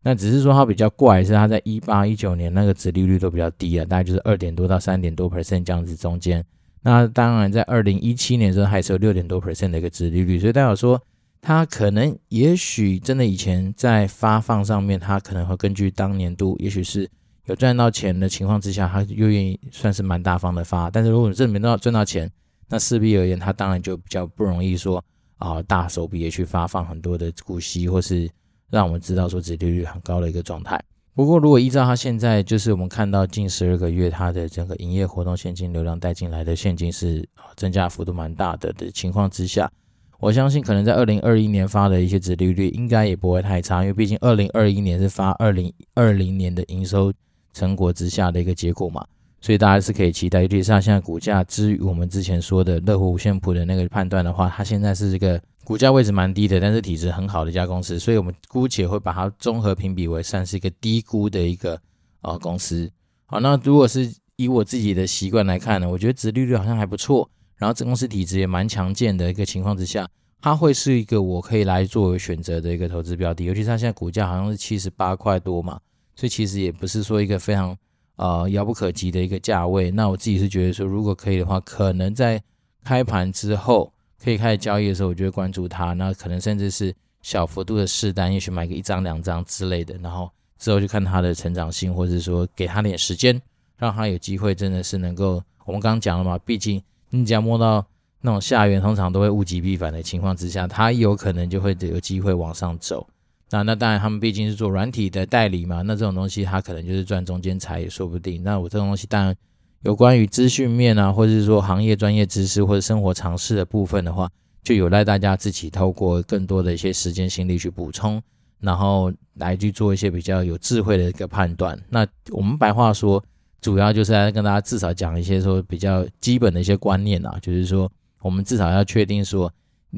[0.08, 6.42] 那只是说它比较怪，是它在一八一九年那个殖利率都比较低啊，大概就是二点多到三点多 percent 这样子中间。
[6.82, 10.98] 那当然在二零一七年的时候还是有六点多 percent 的一个殖利率，所以代表说
[11.42, 17.06] 它可能也许真的以前在发放上面，它可能会根据当年度，也许是
[17.48, 20.90] 有赚到钱的情况之下，它又愿意算是蛮大方的发。
[20.90, 22.32] 但是如果你这里面都要赚到钱，
[22.70, 25.04] 那势必而言，它当然就比较不容易说
[25.36, 28.30] 啊大手笔的去发放很多的股息，或是
[28.70, 30.80] 让我们知道说殖利率很高的一个状态。
[31.14, 39.72] 不过，如果依照它现在就是我们看到近十二个月它的整个营业活动现金流量带进来的现金是增加幅度蛮大的的情况之下，
[40.20, 47.12] 我相信可能在二零二一年发的一些殖利率应该也不会太差，因为毕竟二零二一年是发二零二零年的营收
[47.52, 49.04] 成果之下的一个结果嘛，
[49.42, 50.42] 所以大家是可以期待。
[50.42, 55.42] 尤其是它现在股价之于我们之前说的乐活五线谱的那个判断的话，它现在是这个。
[55.64, 61.78] 股价位置蛮低的，但是体质很好的一家公司，所以我们姑且会把它综合评比为算是一个低估的一个、
[62.22, 62.90] 呃、公司。
[63.26, 70.08] 好，那如果是以我自己的习惯来看呢，我觉得值利率好像还不错，然后这公司体质也蛮强健的一个情况之下，
[70.40, 73.44] 它会是一个我可以来作为选择的一个投资标的。
[73.44, 75.78] 尤其是它现在股价好像是七十八块多嘛，
[76.16, 77.76] 所以其实也不是说一个非常
[78.18, 79.90] 呃遥不可及的一个价位。
[79.90, 82.40] 那我自己是觉得说，如果可以的话，可能在
[82.84, 83.92] 开盘之后。
[84.20, 85.94] 可以开始交易的时候，我就会关注它。
[85.94, 89.96] 那可能甚至是小幅度的试单，也许买个一张两张之类的。
[90.02, 90.28] 然后
[90.58, 93.40] 之后就看它的成长性，或者说给它点时间，
[93.78, 95.42] 让它有机会真的是能够。
[95.66, 97.86] 我们刚刚讲了嘛，毕竟你只要摸到
[98.22, 103.08] 那种下缘，通常都会物极必反的情况之下，它有可能就会有机会往上走。
[103.50, 108.44] 那那当然，他们毕竟是做软体的代理嘛，那这种东西他可能就是赚中间财也说不定。
[108.44, 109.36] 那我这种东西当然。
[109.84, 114.28] 有关于资讯面啊，或者是说行业专业知识或者生活常识的部分的话，
[114.64, 118.22] 就有赖大家自己透过更多的一些时间心力去补充，
[118.60, 121.80] 然后来去做一些比较有智慧的一个判断。
[121.90, 123.24] 那我们白话说，
[123.62, 127.90] 主要就是来跟大家至少讲一些说比较基本的一些观念啊，就是说
[128.22, 129.50] 我们至少要确定说，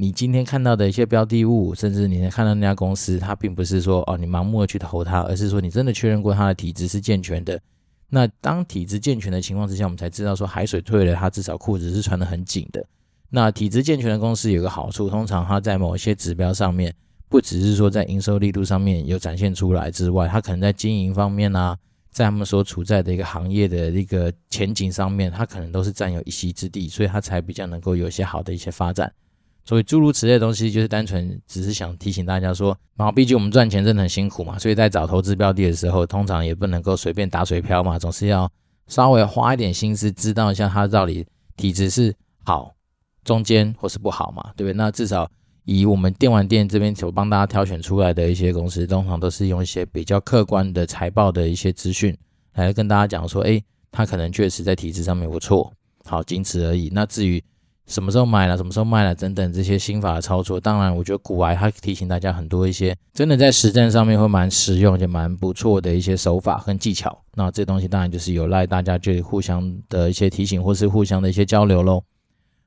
[0.01, 7.59] 你今天看到的一些标的物，甚至你能看到那家公司，它并不是说哦你盲目的去投它，而是说你真的确认过它的体质是健全的。
[8.07, 12.81] 那当体质健全的情况之下，我们才知道说海水退了，它至少裤子是穿得很紧的。
[13.29, 16.95] 那体质健全的公司有个好处，通常它在某些指标上面，
[17.27, 21.77] 不只是说在营收力度上面有展现出来之外，它可能在经营方面啊，
[22.09, 29.11] 在他们所处在的一个行业的一个前景上面，它可能都是占有一席之地，所以它才比较能够有一些好的一些发展。
[29.65, 38.51] 所以诸如此类的东西，就是单纯只是想提醒大家说，然后毕竟我们赚钱真的很辛苦嘛，所以在找投资标的的时候，通常也不能够随便打水漂嘛，总是要
[38.87, 42.73] 稍微花一点心思，知道一下它到底体质是好、
[43.23, 44.73] 中间或是不好嘛，对不对？
[44.73, 45.29] 那至少
[45.65, 52.17] 以我们电玩店这边所帮大家挑选出来的一些公司，通常都是用一些比较客观的财报的一些资讯
[52.53, 55.71] 来跟大家讲说，诶，它可能确实在体质上面不错，
[56.05, 56.89] 好，仅此而已。
[56.91, 57.43] 那至于，
[57.89, 67.19] 什么时候买了，什么时候卖了，等等这些心法的操作，当然，我觉得古癌它提醒大家很多一些真的在实战上面会蛮实用，也蛮不错的一些手法和技巧。
[67.33, 72.03] 那这东西当然就是有赖大家就互相的一些提醒，或是互相的一些交流喽。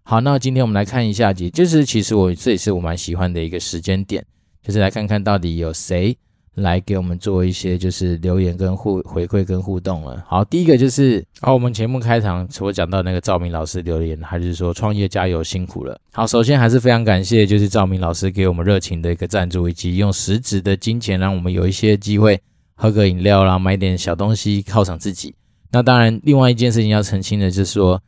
[0.03, 4.27] 好，那今天我们来看一下，就是其实我这也是我蛮喜欢的一个时间点，
[4.61, 6.19] 就是来看看到底有谁。
[6.57, 10.23] 来给我们做一些就是留言跟互回馈跟互动了。
[10.27, 15.99] 好，第一个就是，好，我们节目开场所讲到那个赵明老师留言，还是说创业加油辛苦了。
[16.13, 22.39] 好，首先还是非常感谢，就是赵明老师给我们热情的一个赞助，以及用实质的金钱让我们有一些机会
[22.75, 25.35] 喝个饮料啦，买点小东西犒赏自己。
[25.71, 27.99] 那当然，另外一件事情要澄清的就是说，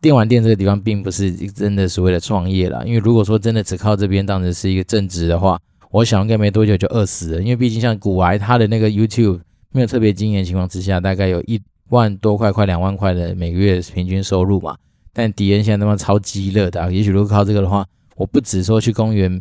[0.00, 5.56] 电玩店这个地方并不是真的所谓的创业啦，因为如果说真的只靠这边当成是一个正职的话。
[5.92, 9.40] 我想应该没多久就饿死了，因为毕竟像古癌他的那个 YouTube
[9.72, 14.74] 没有特别经验情况之下，大概有一万多块，快两万块的每个月平均收入嘛。
[15.12, 19.38] 但迪恩现在他妈超饥饿的，也许如果靠这个的话，我不止说去公园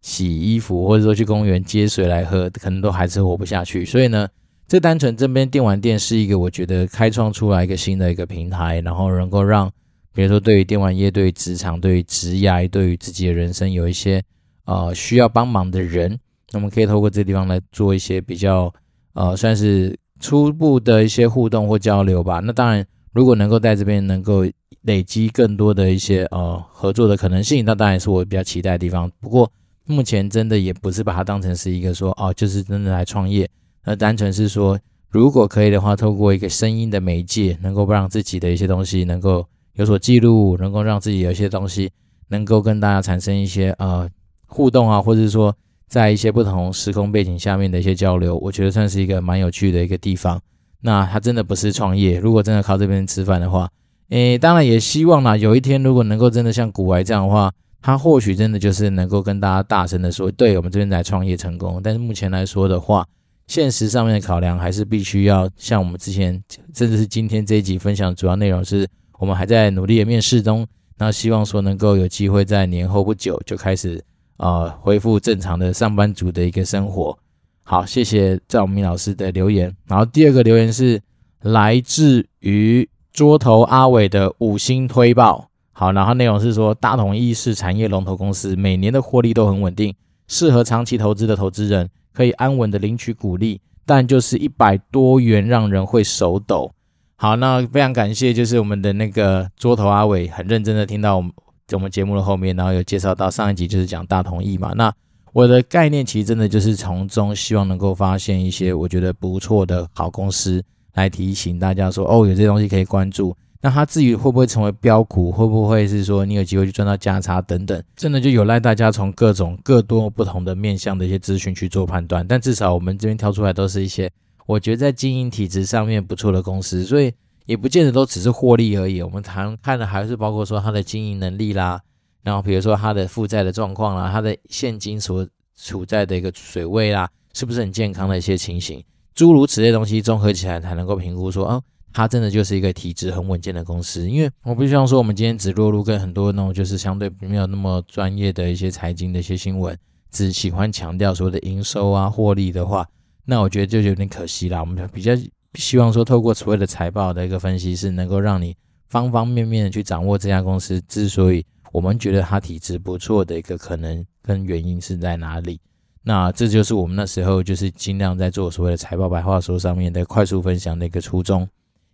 [0.00, 3.84] 洗衣服，或者说去公园接水来喝，可能都还是活不下去。
[3.84, 4.28] 所以呢，
[4.68, 9.68] 这单纯这边电玩店是一个我觉得开创出来一个新的一个平台，然后能够让
[10.14, 14.22] 比如说对于电玩业、对于职场、对于职业、对于自己的人生有一些。
[14.68, 16.18] 呃，需要帮忙的人，
[16.52, 18.70] 我们可以透过这地方来做一些比较，
[19.14, 22.40] 呃，算是初步的一些互动或交流吧。
[22.40, 24.44] 那当然，如果能够在这边能够
[24.82, 29.10] 累积更多的一些呃合作的可能性，那当然是我比较期待的地方。
[29.20, 29.50] 不过
[29.86, 33.48] 目前真的也不是把它当成是一个说哦，就是真的来创业，
[33.86, 39.46] 那单纯是说，如果可以的话，透过一个声音的媒介，能够让自己的一些东西能够
[39.76, 41.90] 有所记录，能够让自己有一些东西
[42.28, 44.06] 能够跟大家产生一些呃。
[44.48, 45.54] 互动啊，或者是说
[45.86, 50.40] 在一些不同时空背景下面的一些交流，我觉得算是一个蛮有趣的一个地方。
[50.80, 53.68] 那它真的不是创业，如果真的靠这边吃饭的话，
[54.10, 61.80] 诶，当然也希望呢，有一天如果能够真的像古玩这样的话，它或许真的就是能够跟大家大声的说，对我们这边来创业成功。
[61.82, 63.06] 但是目前来说的话，
[63.46, 66.42] 现实上面的考量还是必须要像我们之前，
[66.74, 68.88] 甚至是今天这一集分享主要内容是，
[69.18, 70.66] 我们还在努力的面试中，
[70.98, 74.02] 那希望说能够有机会在年后不久就开始。
[74.38, 77.16] 呃恢复正常的上班族的一个生活。
[77.62, 79.76] 好，谢谢赵明老师的留言。
[79.86, 81.00] 然后第二个留言是
[81.42, 85.50] 来自于桌头阿伟的五星推报。
[85.72, 89.94] 好，然后内容是说大统一是产业龙头公司，每年的获利都很稳定，
[90.26, 96.72] 适合长期投资的投资人可以安稳的领取股利，但就是一百多元让人会手抖。
[97.14, 101.30] 好，那非常感谢，就是我们的那个桌头阿伟很认真的听到我们
[101.68, 104.72] 在我们节目的后面，然后有介绍到上一集就是讲大同意嘛。
[104.74, 104.90] 那
[105.34, 110.64] 我的概念其实真的就是从中希望能够发现一些我觉得不错的好公司，
[110.94, 113.36] 来提醒大家说，哦，有这些东西可以关注。
[113.60, 122.26] 那它至于会不会成为标股，会不会是说你有机会去赚到价差等等，真的就有赖大家从各种各多不同的面向的一些资讯去做判断。
[122.26, 124.10] 但至少我们这边挑出来都是一些。
[124.46, 127.12] 我觉得在经营体质上面不错的公司，所以
[127.48, 129.00] 也不见得都只是获利而已。
[129.00, 131.80] 我们谈看的还是包括说它的经营能力啦，
[132.22, 135.26] 然后比如说它的负债的状况啦，它的现金所
[135.56, 138.84] 处在的一个水位啦，是不是很健康的一些情形，
[139.14, 144.10] 诸如此类东西综合起来才能够评估说，哦，它真的就是一个体质很稳健的公司。
[144.10, 149.74] 因为我不希望说我们今天只落入跟很多那种就是相对没有那么专业的一些财经的一些新闻，
[150.10, 152.86] 只喜欢强调所谓的营收啊获利的话。
[153.24, 154.60] 那我觉得就有点可惜啦。
[154.60, 155.12] 我们比较
[155.58, 158.56] 希望说，透过所谓的财报的一个分析，是能够让你
[158.88, 165.60] 方方面面的去掌握这家公司之所以我们觉得它体质不错的一个可能跟原因是在哪里。
[166.02, 171.46] 那这就是我们那时候就是尽量在做所谓的财报白话说上面的快速分享的一个初衷。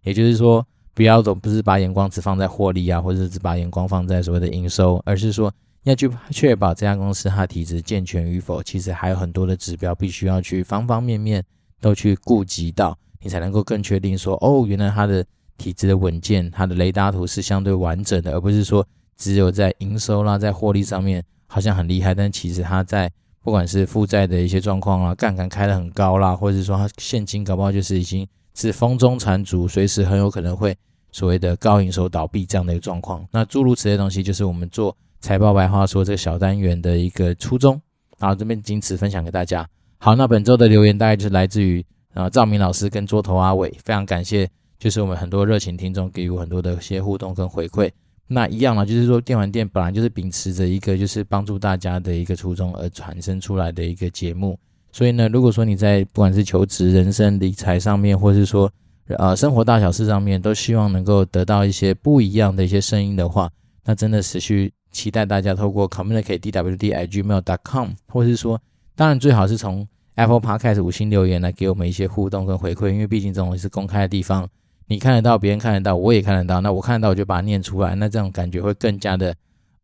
[0.02, 5.52] 也就是说，不要总不是把眼光只放在获利啊，或者是把眼光放在所谓的营收，而是说。
[5.84, 11.44] 要去确保这家公司它体质健全与否，其实还有很多的指标必须要去方方面面
[11.78, 15.24] 都去顾及到，你才能够更确定说，哦，原来它的
[15.58, 23.10] 体质的稳健，它的雷达图是相对完整的，而不是说只有在营收啦，在获利上面好像很厉害，但其实它在
[23.42, 30.76] 不管是负债的一些状况啦，杠杆开得很高啦，或者是说它现金搞不好就是已经是风中残烛，随时很有可能会
[31.10, 33.26] 所谓的高营收倒闭这样的一个状况。
[33.32, 34.96] 那诸如此类东西，就是我们做。
[35.20, 37.80] 财报白话说这个小单元的一个初衷，
[38.18, 39.66] 然后这边仅此分享给大家。
[39.96, 41.82] 好，那本周的留言大概就是来自于
[42.14, 44.48] 啊赵明老师跟桌头阿伟，非常感谢，
[44.78, 47.90] 就是我们很多热情听众给予我很多的一些互动跟回馈。
[48.26, 54.58] 那一样呢，就是说电玩店本来就是秉持着一个就是帮助大家的一个初衷而产生出来的一个节目，
[54.92, 58.70] 所以呢，如果说你在不管是求职、人生、理财上面，或是说
[59.08, 63.50] 呃生活大小事上面，都希望能够得到一些不一样的一些声音的话，
[63.84, 64.72] 那真的持续。
[64.94, 68.62] 期待大家透过 communicate.dwd@gmail.com，或是说，
[68.94, 69.84] 当然最好是从
[70.14, 74.48] Apple Podcast 五星留言来给我们一些互动跟回馈，因为毕竟这种是公开的地方，
[74.86, 79.34] 你看得到，别人看得到，我也看得到，那我看得到我就把它念出来，那这种感觉会更加的，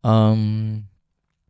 [0.03, 0.87] 嗯，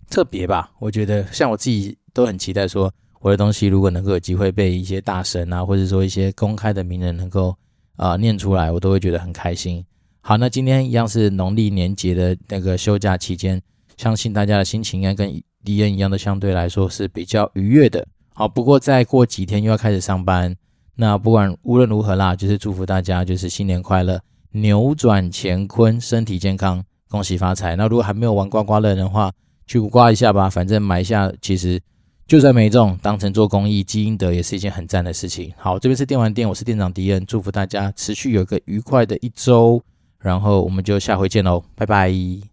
[0.09, 0.71] 特别吧？
[0.79, 7.55] 我觉得像我自己都很期待说，我的东西如果能够有机会被一些大神啊，或者说一些公开的名人能够
[7.97, 9.85] 啊、念出来，我都会觉得很开心。
[10.21, 13.61] 好，那今天一样是农历年节的那个休假期间，
[13.95, 15.31] 相信大家的心情应该跟
[15.63, 18.07] 迪恩一样的，相对来说是比较愉悦的。
[18.41, 20.55] 好，不过再过几天又要开始上班，
[20.95, 24.19] 那不管无论如何啦，就是祝福大家就是新年快乐，
[24.53, 27.75] 扭转乾坤，身体健康，恭喜发财。
[27.75, 29.31] 那如果还没有玩刮刮乐的话，
[29.67, 31.79] 去刮一下吧，反正买一下，其实
[32.25, 35.53] 就算没中，当成做公益积阴德也是一件很赞的事情。
[35.55, 39.79] 好，这边是电玩店，我是店长迪恩，祝福大家持续有个愉快的一周。
[40.17, 42.50] 然后我们就下回见喽，拜拜。